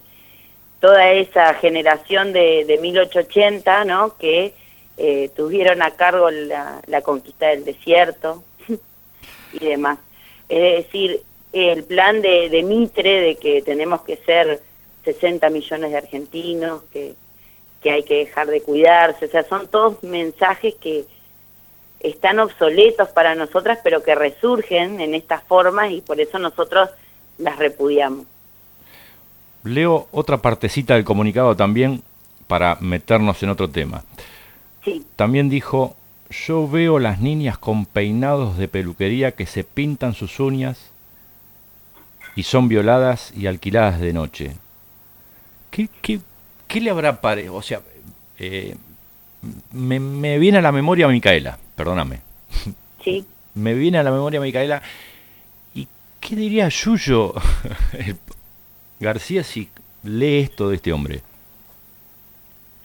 toda 0.79 1.12
esa 1.12 1.53
generación 1.55 2.34
de, 2.34 2.65
de 2.65 2.77
1880, 2.77 3.86
¿no? 3.86 4.17
Que 4.17 4.53
eh, 4.98 5.29
tuvieron 5.36 5.81
a 5.81 5.91
cargo 5.91 6.29
la, 6.31 6.81
la 6.88 7.01
conquista 7.01 7.48
del 7.48 7.65
desierto 7.65 8.43
y 9.53 9.60
demás. 9.60 10.00
Es 10.50 10.86
decir, 10.86 11.22
el 11.54 11.84
plan 11.84 12.22
de, 12.22 12.50
de 12.50 12.63
Mitre 12.63 13.22
de 13.22 13.36
que 13.36 13.62
tenemos 13.62 14.01
que 14.01 14.18
ser 14.18 14.62
60 15.04 15.50
millones 15.50 15.92
de 15.92 15.98
argentinos, 15.98 16.84
que 16.92 17.16
que 17.82 17.92
hay 17.92 18.04
que 18.04 18.16
dejar 18.16 18.48
de 18.48 18.62
cuidarse, 18.62 19.25
o 19.25 19.30
sea, 19.30 19.44
son 19.44 19.68
todos 19.68 20.01
mensajes 20.04 20.75
que 20.75 21.06
están 22.00 22.39
obsoletos 22.39 23.10
para 23.10 23.36
nosotras, 23.36 23.80
pero 23.84 24.04
que 24.04 24.16
resurgen 24.16 25.00
en 25.00 25.13
estas 25.13 25.44
formas 25.44 25.92
y 25.92 26.01
por 26.01 26.20
eso 26.20 26.39
nosotros 26.39 26.89
las 27.38 27.58
repudiamos. 27.58 28.25
Leo 29.63 30.08
otra 30.12 30.38
partecita 30.38 30.96
del 30.96 31.04
comunicado 31.04 31.56
también 31.56 32.01
para 32.48 32.77
meternos 32.80 33.42
en 33.44 33.50
otro 33.50 33.70
tema. 33.70 34.04
Sí. 34.84 35.06
También 35.16 35.50
dijo, 35.50 35.96
yo 36.29 36.67
veo 36.67 37.00
las 37.00 37.19
niñas 37.19 37.57
con 37.57 37.86
peinados 37.86 38.57
de 38.57 38.67
peluquería 38.67 39.31
que 39.31 39.46
se 39.46 39.63
pintan 39.63 40.13
sus 40.13 40.39
uñas 40.39 40.91
y 42.36 42.43
son 42.43 42.67
violadas 42.67 43.34
y 43.36 43.48
alquiladas 43.48 44.00
de 44.00 44.13
noche. 44.13 44.55
¿Qué, 45.72 45.89
qué, 46.01 46.19
¿qué 46.67 46.81
le 46.81 46.89
habrá 46.89 47.22
parecido? 47.22 47.55
O 47.55 47.62
sea, 47.62 47.81
eh, 48.38 48.75
me, 49.72 50.38
viene 50.38 50.60
a 50.60 50.62
la 50.62 50.72
memoria 50.72 51.07
Micaela, 51.07 51.57
perdóname. 51.75 52.22
Sí. 53.03 53.25
me 53.55 53.74
viene 53.74 53.98
a 53.98 54.03
la 54.03 54.12
memoria 54.12 54.39
Micaela. 54.39 54.81
¿Y 55.74 55.88
qué 56.19 56.36
diría 56.36 56.69
Yuyo 56.69 57.34
García 59.00 59.43
si 59.43 59.69
lee 60.03 60.39
esto 60.39 60.69
de 60.69 60.75
este 60.75 60.93
hombre? 60.93 61.22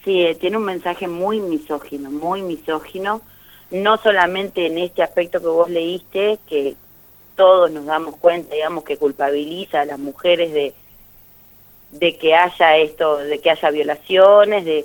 Sí, 0.04 0.20
eh, 0.22 0.34
tiene 0.34 0.56
un 0.56 0.64
mensaje 0.64 1.06
muy 1.06 1.40
misógino, 1.40 2.10
muy 2.10 2.42
misógino, 2.42 3.22
no 3.72 3.96
solamente 3.96 4.66
en 4.66 4.78
este 4.78 5.02
aspecto 5.02 5.40
que 5.40 5.46
vos 5.46 5.68
leíste, 5.68 6.38
que 6.48 6.76
todos 7.36 7.70
nos 7.70 7.86
damos 7.86 8.16
cuenta, 8.16 8.54
digamos, 8.54 8.84
que 8.84 8.98
culpabiliza 8.98 9.80
a 9.80 9.84
las 9.86 9.98
mujeres 9.98 10.52
de, 10.52 10.74
de 11.90 12.16
que 12.16 12.34
haya 12.34 12.76
esto, 12.76 13.16
de 13.16 13.40
que 13.40 13.50
haya 13.50 13.70
violaciones 13.70 14.64
de, 14.64 14.84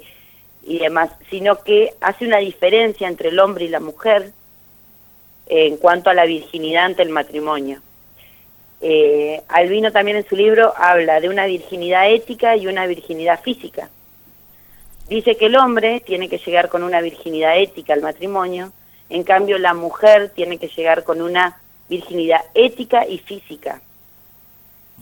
y 0.63 0.79
demás, 0.79 1.11
sino 1.29 1.61
que 1.63 1.93
hace 2.01 2.25
una 2.25 2.37
diferencia 2.37 3.07
entre 3.07 3.29
el 3.29 3.39
hombre 3.39 3.65
y 3.65 3.69
la 3.69 3.79
mujer 3.79 4.31
en 5.47 5.77
cuanto 5.77 6.09
a 6.09 6.13
la 6.13 6.25
virginidad 6.25 6.85
ante 6.85 7.03
el 7.03 7.09
matrimonio. 7.09 7.81
Eh, 8.79 9.41
Albino 9.47 9.91
también 9.91 10.17
en 10.17 10.27
su 10.27 10.35
libro 10.35 10.73
habla 10.77 11.19
de 11.19 11.29
una 11.29 11.45
virginidad 11.45 12.11
ética 12.11 12.55
y 12.55 12.67
una 12.67 12.85
virginidad 12.85 13.41
física. 13.41 13.89
Dice 15.09 15.37
que 15.37 15.45
el 15.45 15.55
hombre 15.55 16.01
tiene 16.01 16.27
que 16.27 16.37
llegar 16.37 16.67
con 16.67 16.83
una 16.83 17.01
virginidad 17.01 17.57
ética 17.57 17.93
al 17.93 18.01
matrimonio, 18.01 18.73
en 19.09 19.23
cambio 19.23 19.57
la 19.57 19.73
mujer 19.73 20.29
tiene 20.29 20.57
que 20.57 20.67
llegar 20.67 21.03
con 21.03 21.21
una 21.21 21.59
virginidad 21.89 22.41
ética 22.53 23.07
y 23.07 23.19
física 23.19 23.81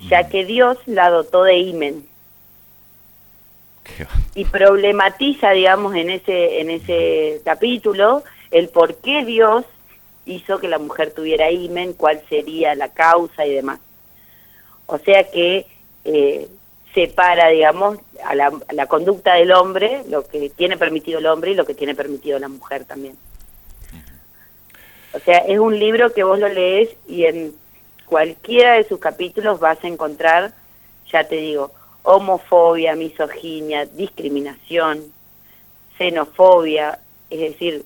ya 0.09 0.27
que 0.27 0.45
Dios 0.45 0.77
la 0.85 1.09
dotó 1.09 1.43
de 1.43 1.57
imen. 1.57 2.07
Y 4.33 4.45
problematiza, 4.45 5.51
digamos, 5.51 5.95
en 5.95 6.09
ese, 6.09 6.59
en 6.59 6.69
ese 6.69 7.41
capítulo 7.45 8.23
el 8.51 8.69
por 8.69 8.95
qué 8.97 9.23
Dios 9.25 9.65
hizo 10.25 10.59
que 10.59 10.67
la 10.67 10.79
mujer 10.79 11.13
tuviera 11.13 11.51
imen, 11.51 11.93
cuál 11.93 12.21
sería 12.27 12.73
la 12.75 12.89
causa 12.89 13.45
y 13.45 13.53
demás. 13.53 13.79
O 14.87 14.97
sea 14.97 15.29
que 15.29 15.67
eh, 16.03 16.47
separa, 16.93 17.49
digamos, 17.49 17.99
a 18.23 18.33
la, 18.33 18.47
a 18.47 18.73
la 18.73 18.87
conducta 18.87 19.35
del 19.35 19.51
hombre, 19.51 20.03
lo 20.09 20.27
que 20.27 20.49
tiene 20.49 20.77
permitido 20.77 21.19
el 21.19 21.27
hombre 21.27 21.51
y 21.51 21.55
lo 21.55 21.65
que 21.65 21.75
tiene 21.75 21.93
permitido 21.93 22.39
la 22.39 22.47
mujer 22.47 22.85
también. 22.85 23.15
O 25.15 25.19
sea, 25.19 25.37
es 25.37 25.57
un 25.59 25.79
libro 25.79 26.13
que 26.13 26.25
vos 26.25 26.37
lo 26.37 26.49
lees 26.49 26.89
y 27.07 27.23
en 27.23 27.53
cualquiera 28.05 28.73
de 28.73 28.83
sus 28.83 28.99
capítulos 28.99 29.61
vas 29.61 29.81
a 29.81 29.87
encontrar, 29.87 30.51
ya 31.09 31.23
te 31.23 31.37
digo, 31.37 31.71
homofobia, 32.03 32.95
misoginia, 32.95 33.85
discriminación, 33.85 35.03
xenofobia, 35.97 36.99
es 37.29 37.39
decir, 37.39 37.85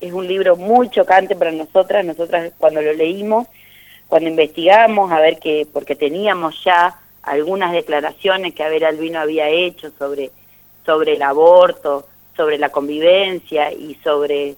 es 0.00 0.12
un 0.12 0.26
libro 0.26 0.56
muy 0.56 0.88
chocante 0.88 1.36
para 1.36 1.52
nosotras, 1.52 2.02
nosotras 2.02 2.52
cuando 2.56 2.80
lo 2.80 2.94
leímos, 2.94 3.46
cuando 4.08 4.30
investigamos 4.30 5.12
a 5.12 5.20
ver 5.20 5.38
que, 5.38 5.66
porque 5.70 5.96
teníamos 5.96 6.64
ya 6.64 6.98
algunas 7.22 7.72
declaraciones 7.72 8.54
que 8.54 8.64
Abel 8.64 8.84
Albino 8.84 9.20
había 9.20 9.48
hecho 9.50 9.90
sobre, 9.98 10.30
sobre 10.86 11.14
el 11.14 11.22
aborto, 11.22 12.06
sobre 12.34 12.56
la 12.56 12.70
convivencia 12.70 13.70
y 13.70 13.96
sobre, 14.02 14.56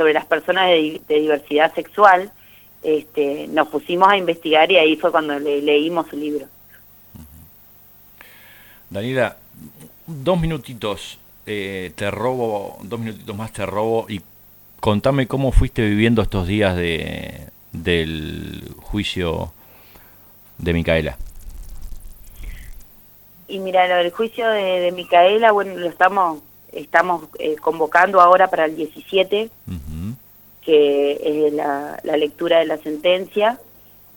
sobre 0.00 0.14
las 0.14 0.24
personas 0.24 0.68
de, 0.68 1.02
diversidad 1.06 1.74
sexual, 1.74 2.32
este, 2.82 3.46
nos 3.48 3.68
pusimos 3.68 4.08
a 4.08 4.16
investigar 4.16 4.72
y 4.72 4.78
ahí 4.78 4.96
fue 4.96 5.10
cuando 5.10 5.38
leímos 5.38 6.06
su 6.08 6.16
libro. 6.16 6.46
Daniela, 8.88 9.36
dos 10.06 10.40
minutitos, 10.40 11.18
eh, 11.44 11.92
te 11.96 12.10
robo, 12.10 12.78
dos 12.82 12.98
minutitos 12.98 13.36
más 13.36 13.52
te 13.52 13.66
robo 13.66 14.06
y 14.08 14.22
contame 14.80 15.26
cómo 15.26 15.52
fuiste 15.52 15.84
viviendo 15.84 16.22
estos 16.22 16.46
días 16.46 16.74
de, 16.74 17.48
del 17.72 18.72
juicio 18.78 19.52
de 20.56 20.72
Micaela. 20.72 21.18
Y 23.48 23.58
mira, 23.58 24.00
el 24.00 24.10
juicio 24.12 24.48
de, 24.48 24.92
Micaela, 24.92 25.52
bueno, 25.52 25.74
lo 25.74 25.90
estamos 25.90 26.40
estamos 26.72 27.24
eh, 27.38 27.56
convocando 27.56 28.20
ahora 28.20 28.48
para 28.48 28.64
el 28.66 28.76
17, 28.76 29.50
que 30.62 31.46
es 31.46 31.52
la, 31.52 31.98
lectura 32.16 32.58
de 32.58 32.66
la 32.66 32.76
sentencia, 32.78 33.58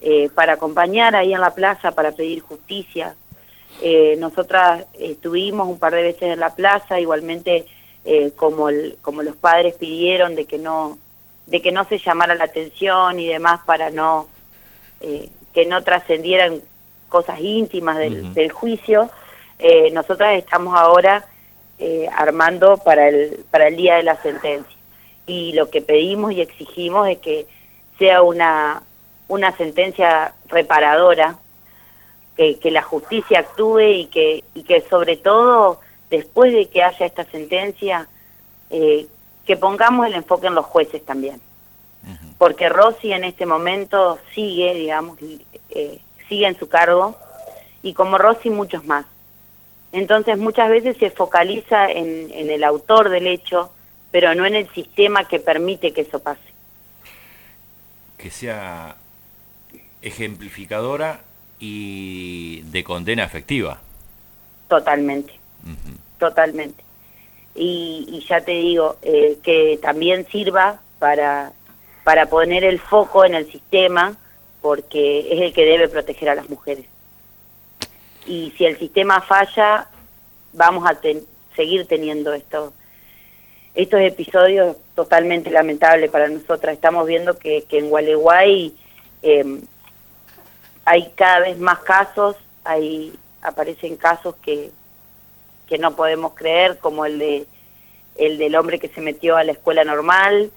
eh, 0.02 0.30
para 0.34 0.54
acompañar 0.54 1.16
ahí 1.16 1.34
en 1.34 1.42
la 1.42 1.54
plaza, 1.54 1.92
para 1.92 2.12
pedir 2.12 2.42
justicia, 2.42 3.16
eh, 3.82 4.16
nosotras 4.18 4.86
estuvimos 4.94 5.68
un 5.68 5.80
par 5.80 5.94
de 5.94 6.04
veces 6.04 6.24
en 6.24 6.40
la 6.40 6.54
plaza, 6.54 7.00
igualmente 7.00 7.66
eh, 8.06 8.32
como, 8.36 8.68
como 9.02 9.24
los 9.24 9.36
padres 9.36 9.76
pidieron 9.76 10.36
de 10.36 10.46
que 10.46 10.58
no 10.58 10.98
de 11.48 11.62
que 11.62 11.74
no 11.74 11.84
se 11.86 11.98
llamara 11.98 12.36
la 12.36 12.46
atención 12.46 13.20
y 13.20 13.28
demás 13.28 13.60
para 13.66 13.90
no 13.90 14.28
eh, 15.02 15.30
que 15.54 15.66
no 15.66 15.84
trascendieran 15.84 16.62
cosas 17.10 17.40
íntimas 17.40 17.98
del, 17.98 18.34
del 18.34 18.52
juicio. 18.52 19.10
Nosotras 19.94 20.38
estamos 20.38 20.78
ahora 20.78 21.26
eh, 21.86 22.08
armando 22.16 22.78
para 22.78 23.10
el 23.10 23.44
para 23.52 23.68
el 23.68 23.76
día 23.76 23.96
de 23.96 24.04
la 24.04 24.16
sentencia 24.22 24.78
y 25.26 25.52
lo 25.52 25.70
que 25.70 25.82
pedimos 25.82 26.32
y 26.32 26.40
exigimos 26.40 27.10
es 27.10 27.18
que 27.18 27.46
sea 28.00 28.22
una 28.22 28.84
una 29.28 29.52
sentencia 29.58 30.34
reparadora 30.48 31.38
que, 32.38 32.72
la 32.72 32.82
justicia 32.82 33.40
actúe 33.40 33.82
y 33.82 34.06
que, 34.06 34.44
y 34.54 34.64
que 34.64 34.82
sobre 34.90 35.18
todo 35.18 35.82
después 36.10 36.54
de 36.54 36.68
que 36.68 36.84
haya 36.84 37.06
esta 37.06 37.26
sentencia, 37.26 38.08
eh, 38.70 39.08
que 39.46 39.58
pongamos 39.58 40.08
el 40.08 40.14
enfoque 40.14 40.48
en 40.48 40.56
los 40.56 40.66
jueces 40.66 41.04
también. 41.06 41.42
Porque 42.38 42.70
Rossi 42.70 43.12
en 43.12 43.24
este 43.24 43.46
momento 43.46 44.20
sigue, 44.34 44.74
digamos, 44.74 45.18
eh, 45.70 46.00
sigue 46.30 46.48
en 46.48 46.58
su 46.58 46.68
cargo 46.68 47.16
y 47.82 47.94
como 47.94 48.18
Rossi 48.18 48.50
muchos 48.50 48.86
más. 48.86 49.06
Entonces 49.94 50.38
muchas 50.38 50.70
veces 50.70 50.98
se 50.98 51.10
focaliza 51.12 51.90
en, 51.90 52.30
en 52.32 52.50
el 52.50 52.64
autor 52.66 53.10
del 53.10 53.28
hecho, 53.28 53.72
pero 54.12 54.36
no 54.36 54.46
en 54.46 54.56
el 54.56 54.70
sistema 54.74 55.28
que 55.28 55.40
permite 55.40 55.94
que 55.94 56.02
eso 56.02 56.20
pase. 56.20 56.42
Que 58.18 58.30
sea 58.30 58.98
ejemplificadora 60.02 61.22
y 61.60 62.62
de 62.64 62.84
condena 62.84 63.24
efectiva. 63.24 63.80
Totalmente, 64.68 65.34
totalmente. 66.20 66.84
Y, 67.56 68.26
ya 68.28 68.42
te 68.42 68.52
digo, 68.52 68.98
eh, 69.02 69.38
que 69.44 69.80
también 69.82 70.28
sirva 70.28 70.82
para, 71.00 71.54
para 72.04 72.26
poner 72.26 72.64
el 72.64 72.80
foco 72.80 73.24
en 73.24 73.36
el 73.36 73.50
sistema, 73.52 74.18
porque 74.62 75.32
es 75.32 75.42
el 75.42 75.54
que 75.54 75.66
debe 75.66 75.88
proteger 75.88 76.30
a 76.30 76.36
las 76.36 76.50
mujeres. 76.50 76.86
Y 78.26 78.52
si 78.58 78.66
el 78.66 78.78
sistema 78.78 79.22
falla, 79.22 79.88
vamos 80.54 80.90
a 80.90 80.98
seguir 81.56 81.88
teniendo 81.88 82.34
esto, 82.34 82.74
estos 83.76 84.00
episodios 84.02 84.78
totalmente 84.96 85.50
lamentables 85.50 86.10
para 86.10 86.28
nosotras. 86.28 86.74
Estamos 86.74 87.06
viendo 87.08 87.38
que, 87.38 87.64
que 87.64 87.80
en 87.80 87.90
Gualeguay 87.90 88.76
eh, 89.22 89.62
hay 90.86 91.12
cada 91.16 91.40
vez 91.40 91.58
más 91.58 91.80
casos, 91.80 92.36
hay 92.64 93.14
aparecen 93.42 93.98
casos 93.98 94.36
que, 94.42 94.72
que 95.68 95.78
no 95.78 95.96
podemos 95.96 96.34
creer, 96.34 96.78
como 96.78 97.06
el 97.06 97.20
de 97.20 97.46
el 98.16 98.38
del 98.38 98.56
hombre 98.56 98.78
que 98.78 98.90
se 98.90 99.02
metió 99.02 99.38
a 99.38 99.44
la 99.44 99.54
escuela 99.54 99.84
normal, 99.84 100.52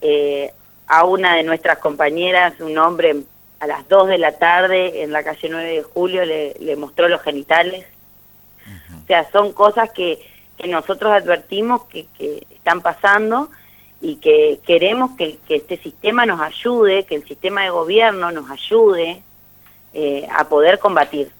eh, 0.00 0.52
a 0.86 1.04
una 1.04 1.34
de 1.34 1.42
nuestras 1.42 1.78
compañeras, 1.78 2.60
un 2.60 2.78
hombre 2.78 3.24
a 3.58 3.66
las 3.66 3.88
2 3.88 4.06
de 4.06 4.18
la 4.18 4.38
tarde 4.38 5.02
en 5.02 5.10
la 5.10 5.24
calle 5.24 5.48
9 5.48 5.68
de 5.68 5.82
julio 5.82 6.24
le 6.24 6.76
mostró 6.76 7.08
los 7.08 7.20
genitales. 7.22 7.84
O 9.02 9.06
sea, 9.06 9.30
son 9.30 9.52
cosas 9.52 9.90
que, 9.90 10.18
que 10.56 10.68
nosotros 10.68 11.12
advertimos 11.12 11.84
que, 11.84 12.06
que 12.16 12.46
están 12.50 12.80
pasando 12.80 13.50
y 14.00 14.16
que 14.16 14.60
queremos 14.66 15.12
que, 15.16 15.38
que 15.46 15.56
este 15.56 15.76
sistema 15.76 16.26
nos 16.26 16.40
ayude, 16.40 17.04
que 17.04 17.14
el 17.14 17.24
sistema 17.24 17.62
de 17.62 17.70
gobierno 17.70 18.32
nos 18.32 18.50
ayude 18.50 19.22
eh, 19.94 20.26
a 20.32 20.44
poder 20.48 20.78
combatir, 20.78 21.30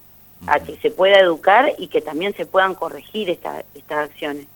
a 0.46 0.60
que 0.60 0.76
se 0.76 0.90
pueda 0.90 1.18
educar 1.18 1.72
y 1.78 1.88
que 1.88 2.00
también 2.00 2.34
se 2.34 2.46
puedan 2.46 2.74
corregir 2.74 3.30
estas 3.30 3.64
acciones. 3.88 4.46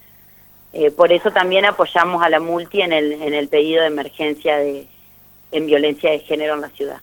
Eh, 0.73 0.91
por 0.91 1.13
eso 1.13 1.31
también 1.31 1.65
apoyamos 1.65 2.23
a 2.23 2.29
la 2.29 2.39
multi 2.39 2.83
en 2.83 2.93
el, 2.93 3.13
en 3.13 3.35
el 3.35 3.49
pedido 3.49 3.81
de 3.81 3.89
emergencia 3.89 4.57
de, 4.59 4.87
en 5.51 5.67
violencia 5.67 6.11
de 6.11 6.19
género 6.21 6.55
en 6.55 6.61
la 6.61 6.69
ciudad. 6.71 7.01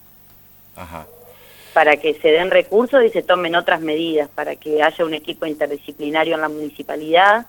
Para 1.73 1.97
que 1.97 2.13
se 2.15 2.29
den 2.29 2.51
recursos 2.51 3.03
y 3.03 3.09
se 3.09 3.23
tomen 3.23 3.55
otras 3.55 3.81
medidas, 3.81 4.29
para 4.29 4.55
que 4.55 4.83
haya 4.83 5.05
un 5.05 5.13
equipo 5.13 5.45
interdisciplinario 5.45 6.35
en 6.35 6.41
la 6.41 6.49
municipalidad 6.49 7.47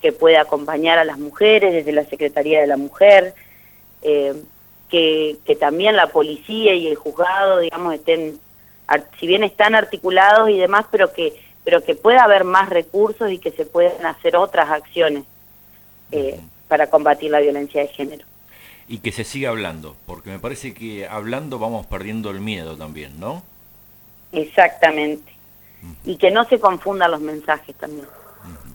que 0.00 0.12
pueda 0.12 0.42
acompañar 0.42 0.98
a 0.98 1.04
las 1.04 1.18
mujeres 1.18 1.72
desde 1.72 1.92
la 1.92 2.04
Secretaría 2.04 2.60
de 2.60 2.66
la 2.66 2.76
Mujer, 2.76 3.34
eh, 4.02 4.34
que, 4.88 5.36
que 5.44 5.56
también 5.56 5.96
la 5.96 6.08
policía 6.08 6.74
y 6.74 6.86
el 6.86 6.96
juzgado, 6.96 7.58
digamos, 7.58 7.94
estén 7.94 8.38
si 9.18 9.26
bien 9.26 9.44
están 9.44 9.74
articulados 9.74 10.48
y 10.50 10.58
demás, 10.58 10.86
pero 10.90 11.12
que, 11.12 11.32
pero 11.64 11.82
que 11.82 11.94
pueda 11.94 12.24
haber 12.24 12.44
más 12.44 12.68
recursos 12.68 13.30
y 13.30 13.38
que 13.38 13.50
se 13.50 13.66
puedan 13.66 14.06
hacer 14.06 14.36
otras 14.36 14.70
acciones 14.70 15.24
eh, 16.12 16.40
para 16.68 16.88
combatir 16.88 17.30
la 17.30 17.40
violencia 17.40 17.82
de 17.82 17.88
género. 17.88 18.24
Y 18.88 18.98
que 18.98 19.10
se 19.10 19.24
siga 19.24 19.50
hablando, 19.50 19.96
porque 20.06 20.30
me 20.30 20.38
parece 20.38 20.72
que 20.72 21.08
hablando 21.08 21.58
vamos 21.58 21.86
perdiendo 21.86 22.30
el 22.30 22.40
miedo 22.40 22.76
también, 22.76 23.18
¿no? 23.18 23.42
Exactamente. 24.36 25.32
Y 26.04 26.16
que 26.16 26.30
no 26.30 26.44
se 26.44 26.60
confundan 26.60 27.10
los 27.10 27.20
mensajes 27.20 27.74
también. 27.76 28.06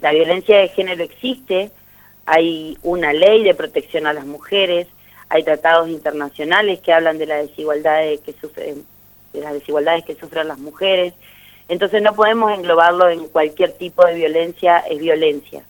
La 0.02 0.12
violencia 0.12 0.58
de 0.58 0.69
género 0.69 1.04
existe, 1.04 1.71
hay 2.26 2.78
una 2.82 3.13
ley 3.13 3.43
de 3.43 3.54
protección 3.54 4.08
a 4.08 4.13
las 4.13 4.26
mujeres, 4.26 4.88
hay 5.30 5.43
tratados 5.43 5.88
internacionales 5.88 6.80
que 6.80 6.91
hablan 6.91 7.17
de 7.17 7.28
la 7.28 7.36
desigualdad 7.36 8.02
que 8.26 8.34
sufren 8.41 8.86
de 9.34 9.39
las 9.39 9.54
desigualdades 9.54 10.04
que 10.04 10.15
sufren 10.15 10.47
las 10.47 10.60
mujeres. 10.60 11.13
Entonces 11.69 12.02
no 12.02 12.15
podemos 12.15 12.52
englobarlo 12.52 13.10
en 13.10 13.28
cualquier 13.28 13.71
tipo 13.74 14.06
de 14.06 14.15
violencia, 14.15 14.80
es 14.80 15.00
violencia. 15.00 15.63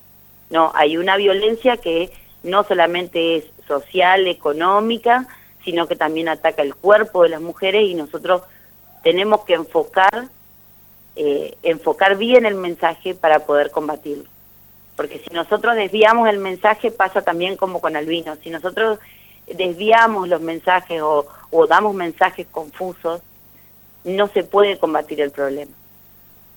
No, 0.49 0.71
hay 0.73 0.97
una 0.97 1.17
violencia 1.17 1.77
que 1.77 2.09
no 2.43 2.63
solamente 2.63 3.35
es 3.35 3.43
social, 3.67 4.27
económica, 4.27 5.27
sino 5.63 5.87
que 5.87 5.95
también 5.95 6.27
ataca 6.29 6.63
el 6.63 6.75
cuerpo 6.75 7.23
de 7.23 7.29
las 7.29 7.41
mujeres 7.41 7.87
y 7.87 7.93
nosotros 7.93 8.41
tenemos 9.03 9.45
que 9.45 9.53
enfocar, 9.53 10.27
eh, 11.15 11.57
enfocar 11.63 12.17
bien 12.17 12.45
el 12.45 12.55
mensaje 12.55 13.13
para 13.15 13.45
poder 13.45 13.71
combatirlo. 13.71 14.29
Porque 14.95 15.19
si 15.19 15.33
nosotros 15.33 15.75
desviamos 15.75 16.29
el 16.29 16.37
mensaje 16.37 16.91
pasa 16.91 17.21
también 17.21 17.55
como 17.55 17.81
con 17.81 17.95
Albino. 17.95 18.35
Si 18.43 18.49
nosotros 18.49 18.99
desviamos 19.47 20.27
los 20.27 20.41
mensajes 20.41 21.01
o, 21.01 21.25
o 21.49 21.67
damos 21.67 21.95
mensajes 21.95 22.47
confusos, 22.47 23.21
no 24.03 24.27
se 24.27 24.43
puede 24.43 24.77
combatir 24.77 25.21
el 25.21 25.31
problema. 25.31 25.71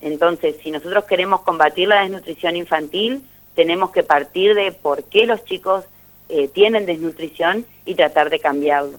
Entonces, 0.00 0.56
si 0.62 0.70
nosotros 0.70 1.04
queremos 1.04 1.40
combatir 1.42 1.88
la 1.88 2.02
desnutrición 2.02 2.56
infantil, 2.56 3.22
tenemos 3.54 3.90
que 3.90 4.02
partir 4.02 4.54
de 4.54 4.72
por 4.72 5.04
qué 5.04 5.26
los 5.26 5.44
chicos 5.44 5.84
eh, 6.28 6.48
tienen 6.48 6.86
desnutrición 6.86 7.66
y 7.84 7.94
tratar 7.94 8.30
de 8.30 8.40
cambiarlo. 8.40 8.98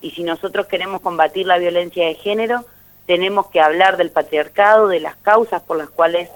Y 0.00 0.12
si 0.12 0.22
nosotros 0.22 0.66
queremos 0.66 1.00
combatir 1.00 1.46
la 1.46 1.58
violencia 1.58 2.06
de 2.06 2.14
género, 2.14 2.64
tenemos 3.06 3.48
que 3.48 3.60
hablar 3.60 3.96
del 3.96 4.10
patriarcado, 4.10 4.88
de 4.88 5.00
las 5.00 5.16
causas 5.16 5.62
por 5.62 5.76
las 5.76 5.90
cuales 5.90 6.28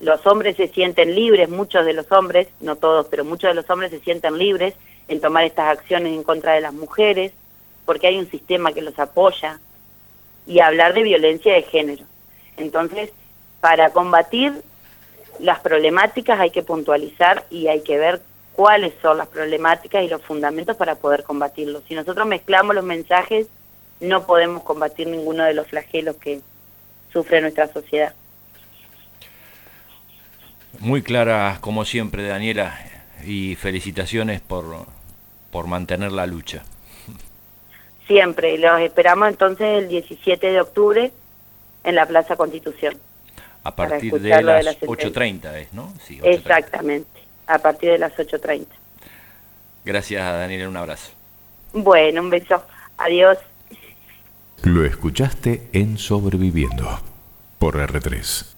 los 0.00 0.26
hombres 0.26 0.56
se 0.56 0.68
sienten 0.68 1.14
libres, 1.14 1.48
muchos 1.48 1.84
de 1.84 1.92
los 1.92 2.10
hombres, 2.10 2.48
no 2.60 2.76
todos, 2.76 3.06
pero 3.08 3.24
muchos 3.24 3.50
de 3.50 3.54
los 3.54 3.68
hombres 3.70 3.90
se 3.90 4.00
sienten 4.00 4.38
libres 4.38 4.74
en 5.08 5.20
tomar 5.20 5.44
estas 5.44 5.78
acciones 5.78 6.12
en 6.12 6.22
contra 6.22 6.54
de 6.54 6.60
las 6.60 6.72
mujeres, 6.72 7.32
porque 7.84 8.06
hay 8.06 8.18
un 8.18 8.30
sistema 8.30 8.72
que 8.72 8.82
los 8.82 8.98
apoya, 8.98 9.60
y 10.46 10.60
hablar 10.60 10.94
de 10.94 11.02
violencia 11.02 11.54
de 11.54 11.62
género. 11.62 12.04
Entonces, 12.56 13.12
para 13.60 13.90
combatir 13.90 14.62
las 15.38 15.60
problemáticas 15.60 16.40
hay 16.40 16.50
que 16.50 16.62
puntualizar 16.62 17.44
y 17.50 17.68
hay 17.68 17.82
que 17.82 17.98
ver 17.98 18.20
cuáles 18.52 18.92
son 19.00 19.18
las 19.18 19.28
problemáticas 19.28 20.04
y 20.04 20.08
los 20.08 20.22
fundamentos 20.22 20.76
para 20.76 20.96
poder 20.96 21.22
combatirlos. 21.24 21.84
Si 21.84 21.94
nosotros 21.94 22.26
mezclamos 22.26 22.74
los 22.74 22.84
mensajes, 22.84 23.46
no 24.02 24.26
podemos 24.26 24.62
combatir 24.64 25.06
ninguno 25.06 25.44
de 25.44 25.54
los 25.54 25.68
flagelos 25.68 26.16
que 26.16 26.40
sufre 27.12 27.40
nuestra 27.40 27.68
sociedad. 27.72 28.12
Muy 30.80 31.02
clara, 31.02 31.58
como 31.60 31.84
siempre, 31.84 32.26
Daniela, 32.26 32.78
y 33.24 33.54
felicitaciones 33.54 34.40
por, 34.40 34.64
por 35.50 35.66
mantener 35.68 36.10
la 36.12 36.26
lucha. 36.26 36.64
Siempre, 38.08 38.58
los 38.58 38.80
esperamos 38.80 39.28
entonces 39.28 39.84
el 39.84 39.88
17 39.88 40.50
de 40.50 40.60
octubre 40.60 41.12
en 41.84 41.94
la 41.94 42.04
Plaza 42.06 42.36
Constitución. 42.36 42.98
A 43.62 43.76
partir 43.76 44.12
de 44.20 44.42
las 44.42 44.80
8.30 44.80 45.54
es, 45.54 45.72
¿no? 45.72 45.94
Sí, 46.04 46.18
Exactamente, 46.24 47.20
a 47.46 47.58
partir 47.58 47.92
de 47.92 47.98
las 47.98 48.12
8.30. 48.14 48.66
Gracias, 49.84 50.24
Daniela, 50.24 50.68
un 50.68 50.76
abrazo. 50.76 51.12
Bueno, 51.72 52.22
un 52.22 52.30
beso. 52.30 52.62
Adiós. 52.98 53.38
Lo 54.64 54.84
escuchaste 54.84 55.68
en 55.72 55.98
Sobreviviendo 55.98 57.00
por 57.58 57.74
R3. 57.74 58.51